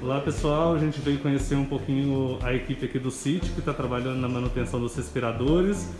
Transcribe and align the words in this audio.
Olá 0.00 0.20
pessoal, 0.20 0.74
a 0.74 0.78
gente 0.78 1.00
veio 1.00 1.18
conhecer 1.18 1.56
um 1.56 1.64
pouquinho 1.64 2.38
a 2.40 2.54
equipe 2.54 2.86
aqui 2.86 3.00
do 3.00 3.10
sítio 3.10 3.52
que 3.52 3.58
está 3.58 3.74
trabalhando 3.74 4.20
na 4.20 4.28
manutenção 4.28 4.78
dos 4.78 4.94
respiradores. 4.94 5.92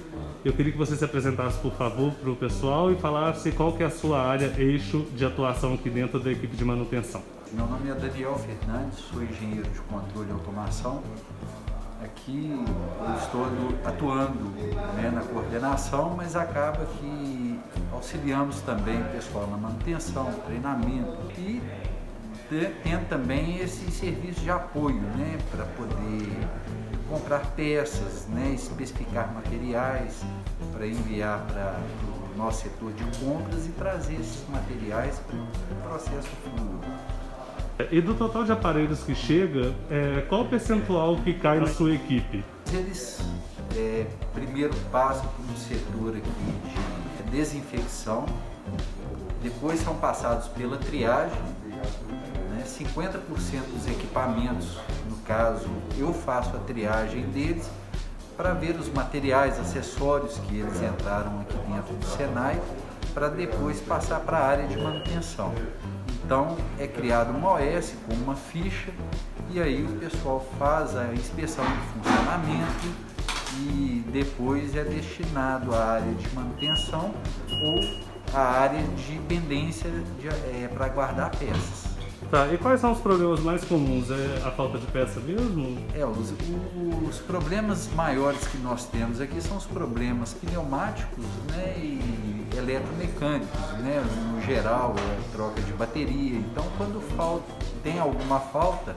Eu 0.44 0.52
queria 0.52 0.70
que 0.70 0.78
você 0.78 0.94
se 0.94 1.04
apresentasse, 1.04 1.58
por 1.58 1.72
favor, 1.72 2.12
para 2.12 2.30
o 2.30 2.36
pessoal 2.36 2.92
e 2.92 2.94
falasse 2.94 3.50
qual 3.50 3.72
que 3.72 3.82
é 3.82 3.86
a 3.86 3.90
sua 3.90 4.22
área, 4.22 4.54
eixo 4.56 5.04
de 5.16 5.24
atuação 5.24 5.74
aqui 5.74 5.90
dentro 5.90 6.20
da 6.20 6.30
equipe 6.30 6.56
de 6.56 6.64
manutenção. 6.64 7.20
Meu 7.52 7.66
nome 7.66 7.90
é 7.90 7.94
Daniel 7.94 8.36
Fernandes, 8.36 9.00
sou 9.00 9.20
engenheiro 9.20 9.68
de 9.68 9.80
controle 9.80 10.28
e 10.28 10.32
automação. 10.32 11.02
Aqui 12.00 12.52
eu 12.52 13.14
estou 13.16 13.46
atuando 13.84 14.44
né, 14.94 15.10
na 15.12 15.22
coordenação, 15.22 16.14
mas 16.16 16.36
acaba 16.36 16.86
que 16.86 17.58
auxiliamos 17.92 18.60
também 18.60 19.00
o 19.00 19.06
pessoal 19.06 19.48
na 19.48 19.56
manutenção, 19.56 20.32
treinamento 20.46 21.18
e 21.36 21.60
tendo 22.48 23.08
também 23.08 23.58
esse 23.58 23.90
serviço 23.90 24.40
de 24.40 24.50
apoio 24.50 25.00
né, 25.00 25.38
para 25.50 25.64
poder 25.64 26.38
comprar 27.08 27.40
peças, 27.56 28.26
né, 28.28 28.52
especificar 28.54 29.32
materiais 29.32 30.22
para 30.72 30.86
enviar 30.86 31.44
para 31.46 31.80
o 32.34 32.38
nosso 32.38 32.62
setor 32.62 32.92
de 32.92 33.04
compras 33.18 33.66
e 33.66 33.70
trazer 33.70 34.14
esses 34.14 34.48
materiais 34.48 35.20
para 35.26 35.36
o 35.36 35.88
processo 35.88 36.28
futuro. 36.28 36.80
E 37.92 38.00
do 38.00 38.14
total 38.14 38.44
de 38.44 38.52
aparelhos 38.52 39.04
que 39.04 39.14
chega, 39.14 39.74
é, 39.90 40.22
qual 40.28 40.42
o 40.42 40.48
percentual 40.48 41.16
que 41.18 41.34
cai 41.34 41.60
na 41.60 41.68
sua 41.68 41.94
equipe? 41.94 42.44
Eles 42.72 43.20
é, 43.76 44.06
primeiro 44.34 44.74
passam 44.90 45.26
por 45.28 45.44
um 45.44 45.56
setor 45.56 46.16
aqui 46.16 47.22
de 47.22 47.30
desinfecção, 47.30 48.26
depois 49.42 49.78
são 49.80 49.94
passados 49.94 50.48
pela 50.48 50.76
triagem, 50.76 51.38
50% 52.78 53.20
dos 53.72 53.86
equipamentos, 53.88 54.78
no 55.08 55.16
caso, 55.18 55.68
eu 55.96 56.12
faço 56.12 56.56
a 56.56 56.60
triagem 56.60 57.22
deles 57.30 57.68
para 58.36 58.54
ver 58.54 58.76
os 58.76 58.88
materiais, 58.92 59.58
acessórios 59.58 60.38
que 60.46 60.58
eles 60.58 60.80
entraram 60.80 61.40
aqui 61.40 61.56
dentro 61.68 61.94
do 61.94 62.06
Senai, 62.06 62.60
para 63.12 63.28
depois 63.28 63.80
passar 63.80 64.20
para 64.20 64.38
a 64.38 64.46
área 64.46 64.68
de 64.68 64.76
manutenção. 64.76 65.52
Então 66.24 66.56
é 66.78 66.86
criado 66.86 67.30
uma 67.30 67.54
OS 67.54 67.94
com 68.06 68.14
uma 68.14 68.36
ficha 68.36 68.92
e 69.50 69.60
aí 69.60 69.82
o 69.82 69.98
pessoal 69.98 70.46
faz 70.58 70.94
a 70.94 71.12
inspeção 71.14 71.64
de 71.64 72.02
funcionamento 72.02 73.08
e 73.56 74.04
depois 74.12 74.76
é 74.76 74.84
destinado 74.84 75.74
à 75.74 75.84
área 75.84 76.12
de 76.12 76.34
manutenção 76.34 77.12
ou 77.50 77.80
à 78.34 78.40
área 78.40 78.82
de 78.82 79.18
pendência 79.20 79.88
é, 80.52 80.68
para 80.68 80.88
guardar 80.88 81.30
peças. 81.30 81.87
Tá, 82.30 82.46
e 82.52 82.58
quais 82.58 82.78
são 82.78 82.92
os 82.92 83.00
problemas 83.00 83.40
mais 83.40 83.64
comuns? 83.64 84.10
É 84.10 84.42
a 84.46 84.50
falta 84.50 84.76
de 84.76 84.86
peça 84.88 85.18
mesmo? 85.20 85.78
É, 85.94 86.04
os, 86.04 86.34
os 87.08 87.18
problemas 87.20 87.88
maiores 87.94 88.46
que 88.48 88.58
nós 88.58 88.84
temos 88.84 89.18
aqui 89.18 89.40
são 89.40 89.56
os 89.56 89.64
problemas 89.64 90.34
pneumáticos 90.34 91.24
né, 91.50 91.74
e 91.78 92.46
eletromecânicos, 92.54 93.60
né, 93.78 94.04
no 94.34 94.42
geral, 94.42 94.94
é 94.98 95.32
troca 95.32 95.62
de 95.62 95.72
bateria. 95.72 96.38
Então, 96.38 96.64
quando 96.76 97.00
falta, 97.16 97.50
tem 97.82 97.98
alguma 97.98 98.38
falta, 98.38 98.94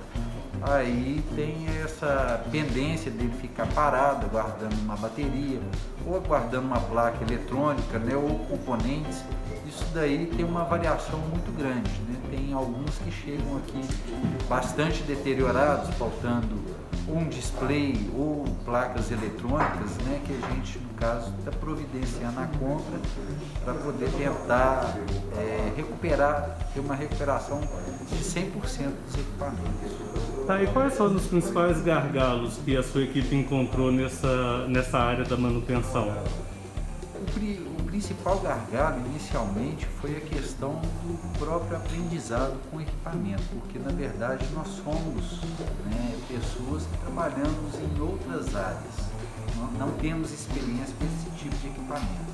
aí 0.61 1.23
tem 1.35 1.67
essa 1.83 2.43
pendência 2.51 3.11
dele 3.11 3.33
ficar 3.41 3.67
parado, 3.67 4.25
aguardando 4.25 4.75
uma 4.81 4.95
bateria, 4.95 5.59
ou 6.05 6.15
aguardando 6.15 6.67
uma 6.67 6.79
placa 6.79 7.23
eletrônica, 7.23 7.97
né, 7.99 8.15
ou 8.15 8.39
componentes. 8.45 9.23
Isso 9.67 9.85
daí 9.93 10.25
tem 10.27 10.45
uma 10.45 10.63
variação 10.63 11.19
muito 11.19 11.51
grande, 11.55 11.89
né? 12.09 12.15
Tem 12.29 12.53
alguns 12.53 12.97
que 12.97 13.09
chegam 13.11 13.57
aqui 13.57 13.81
bastante 14.49 15.01
deteriorados, 15.03 15.89
faltando 15.95 16.59
um 17.07 17.27
display 17.27 18.09
ou 18.15 18.45
placas 18.65 19.11
eletrônicas, 19.11 19.97
né, 20.05 20.21
que 20.25 20.33
a 20.33 20.53
gente, 20.53 20.79
no 20.79 20.93
caso, 20.95 21.33
está 21.39 21.51
providenciando 21.51 22.39
a 22.39 22.47
compra 22.47 22.99
para 23.63 23.73
poder 23.73 24.09
tentar 24.11 24.97
é, 25.37 25.73
recuperar, 25.75 26.57
ter 26.73 26.79
uma 26.79 26.95
recuperação 26.95 27.59
de 28.09 28.23
100% 28.23 28.51
dos 29.05 29.15
equipamentos. 29.15 30.45
Tá, 30.45 30.61
e 30.61 30.67
quais 30.67 30.93
são 30.93 31.07
os 31.07 31.25
principais 31.25 31.81
gargalos 31.81 32.57
que 32.63 32.75
a 32.75 32.83
sua 32.83 33.03
equipe 33.03 33.35
encontrou 33.35 33.91
nessa, 33.91 34.67
nessa 34.67 34.97
área 34.97 35.25
da 35.25 35.37
manutenção? 35.37 36.09
O, 37.15 37.70
o 37.70 37.70
principal 38.01 38.39
gargalo 38.39 39.05
inicialmente 39.05 39.85
foi 40.01 40.17
a 40.17 40.21
questão 40.21 40.81
do 41.03 41.37
próprio 41.37 41.77
aprendizado 41.77 42.59
com 42.71 42.81
equipamento, 42.81 43.43
porque 43.59 43.77
na 43.77 43.91
verdade 43.91 44.43
nós 44.55 44.67
somos 44.83 45.39
né, 45.85 46.17
pessoas 46.27 46.83
que 46.83 46.97
trabalhamos 46.97 47.75
em 47.75 48.01
outras 48.01 48.55
áreas, 48.55 48.95
não, 49.55 49.87
não 49.87 49.91
temos 49.99 50.31
experiência 50.31 50.95
com 50.97 51.05
esse 51.05 51.29
tipo 51.37 51.55
de 51.57 51.67
equipamento. 51.67 52.31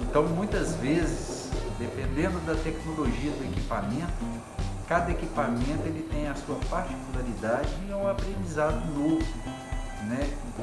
Então 0.00 0.24
muitas 0.24 0.74
vezes, 0.74 1.48
dependendo 1.78 2.40
da 2.40 2.56
tecnologia 2.56 3.30
do 3.30 3.44
equipamento, 3.44 4.24
cada 4.88 5.12
equipamento 5.12 5.86
ele 5.86 6.08
tem 6.10 6.26
a 6.26 6.34
sua 6.34 6.56
particularidade 6.68 7.68
e 7.86 7.92
é 7.92 7.94
um 7.94 8.08
aprendizado 8.08 8.84
novo? 8.98 9.24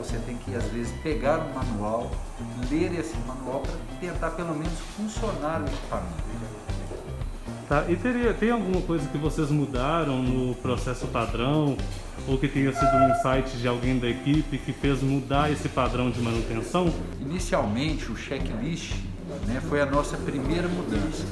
Você 0.05 0.19
tem 0.19 0.38
que 0.38 0.55
às 0.55 0.66
vezes 0.66 0.93
pegar 1.01 1.39
um 1.39 1.53
manual, 1.55 2.11
ler 2.69 2.93
esse 2.99 3.17
manual 3.25 3.61
para 3.61 3.73
tentar 3.99 4.29
pelo 4.31 4.53
menos 4.53 4.79
funcionar 4.95 5.61
o 5.61 5.66
equipamento. 5.66 6.23
Tá, 7.67 7.85
e 7.89 7.95
teria, 7.95 8.31
tem 8.31 8.51
alguma 8.51 8.79
coisa 8.81 9.09
que 9.09 9.17
vocês 9.17 9.49
mudaram 9.49 10.21
no 10.21 10.53
processo 10.55 11.07
padrão 11.07 11.75
ou 12.27 12.38
que 12.38 12.47
tenha 12.47 12.71
sido 12.71 12.91
um 12.91 13.09
insight 13.09 13.57
de 13.57 13.67
alguém 13.67 13.97
da 13.97 14.07
equipe 14.07 14.59
que 14.59 14.71
fez 14.71 15.01
mudar 15.01 15.51
esse 15.51 15.67
padrão 15.67 16.11
de 16.11 16.22
manutenção? 16.22 16.93
Inicialmente 17.19 18.11
o 18.11 18.16
checklist 18.16 18.93
né, 19.47 19.59
foi 19.67 19.81
a 19.81 19.87
nossa 19.87 20.16
primeira 20.17 20.67
mudança. 20.67 21.25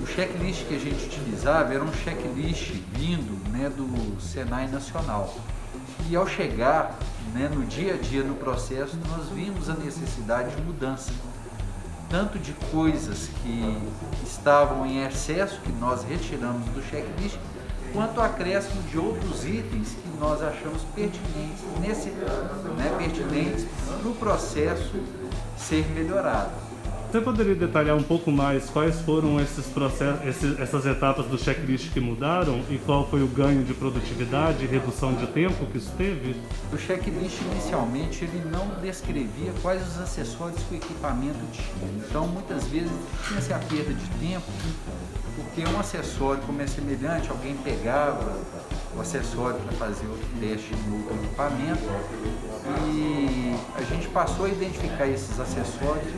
O 0.00 0.06
checklist 0.06 0.64
que 0.68 0.76
a 0.76 0.78
gente 0.78 1.04
utilizava 1.04 1.74
era 1.74 1.82
um 1.82 1.92
checklist 1.92 2.70
vindo 2.92 3.36
né, 3.50 3.68
do 3.68 4.20
Senai 4.20 4.68
Nacional. 4.68 5.34
E 6.08 6.14
ao 6.14 6.28
chegar 6.28 6.96
né, 7.34 7.50
no 7.52 7.64
dia 7.64 7.94
a 7.94 7.96
dia, 7.96 8.22
no 8.22 8.34
processo, 8.34 8.96
nós 9.08 9.28
vimos 9.28 9.68
a 9.68 9.74
necessidade 9.74 10.54
de 10.54 10.62
mudança. 10.62 11.12
Tanto 12.08 12.38
de 12.38 12.52
coisas 12.70 13.28
que 13.42 13.78
estavam 14.24 14.86
em 14.86 15.04
excesso, 15.04 15.60
que 15.60 15.72
nós 15.72 16.04
retiramos 16.04 16.66
do 16.70 16.82
checklist, 16.82 17.36
quanto 17.92 18.20
acréscimo 18.20 18.82
de 18.84 18.98
outros 18.98 19.44
itens 19.44 19.90
que 19.90 20.18
nós 20.18 20.42
achamos 20.42 20.82
pertinentes, 20.94 21.64
nesse, 21.80 22.10
né, 22.10 22.94
pertinentes 22.98 23.66
para 24.00 24.08
o 24.08 24.14
processo 24.14 24.94
ser 25.56 25.86
melhorado. 25.90 26.67
Você 27.10 27.22
poderia 27.22 27.54
detalhar 27.54 27.96
um 27.96 28.02
pouco 28.02 28.30
mais 28.30 28.68
quais 28.68 29.00
foram 29.00 29.40
esses 29.40 29.66
processos, 29.68 30.26
esses, 30.26 30.60
essas 30.60 30.84
etapas 30.84 31.24
do 31.24 31.38
checklist 31.38 31.90
que 31.90 32.00
mudaram 32.00 32.60
e 32.68 32.76
qual 32.76 33.08
foi 33.08 33.22
o 33.22 33.26
ganho 33.26 33.64
de 33.64 33.72
produtividade 33.72 34.62
e 34.62 34.66
redução 34.66 35.14
de 35.14 35.26
tempo 35.28 35.64
que 35.72 35.78
isso 35.78 35.90
teve? 35.96 36.36
O 36.70 36.76
checklist 36.76 37.40
inicialmente 37.50 38.24
ele 38.24 38.42
não 38.50 38.68
descrevia 38.82 39.54
quais 39.62 39.80
os 39.88 39.98
acessórios 39.98 40.62
que 40.64 40.74
o 40.74 40.76
equipamento 40.76 41.38
tinha. 41.50 41.90
Então 41.96 42.28
muitas 42.28 42.64
vezes 42.64 42.92
tinha-se 43.26 43.54
a 43.54 43.58
perda 43.58 43.94
de 43.94 44.28
tempo 44.28 44.52
porque 45.34 45.66
um 45.66 45.80
acessório 45.80 46.42
como 46.42 46.60
é 46.60 46.66
semelhante, 46.66 47.30
alguém 47.30 47.56
pegava 47.64 48.36
o 48.96 49.00
acessório 49.00 49.60
para 49.60 49.72
fazer 49.72 50.06
outro 50.06 50.26
teste 50.40 50.74
no 50.86 51.00
equipamento 51.14 51.82
e 52.86 53.54
a 53.74 53.82
gente 53.82 54.08
passou 54.08 54.46
a 54.46 54.48
identificar 54.48 55.06
esses 55.06 55.38
acessórios, 55.38 56.12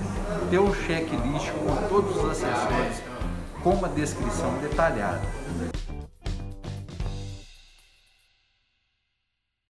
ter 0.50 0.58
um 0.58 0.72
checklist 0.74 1.50
com 1.52 1.88
todos 1.88 2.16
os 2.16 2.30
acessórios 2.30 2.96
com 3.62 3.70
uma 3.70 3.88
descrição 3.88 4.54
detalhada. 4.62 5.20